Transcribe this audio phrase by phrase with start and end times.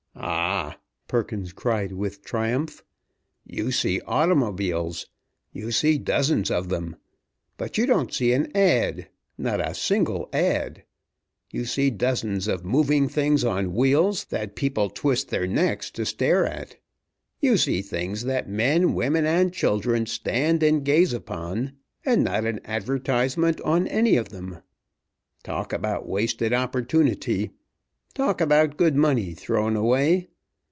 [0.23, 0.77] "Ah!"
[1.07, 2.83] Perkins cried with triumph.
[3.43, 5.07] "You see automobiles!
[5.51, 6.97] You see dozens of them!
[7.57, 9.07] But you don't see an ad.
[9.37, 10.83] not a single ad.
[11.51, 16.45] You see dozens of moving things on wheels that people twist their necks to stare
[16.45, 16.75] at.
[17.39, 21.73] You see things that men, women, and children stand and gaze upon,
[22.05, 24.61] and not an advertisement on any of them!
[25.43, 27.51] Talk about wasted opportunity!
[28.13, 30.27] Talk about good money thrown away!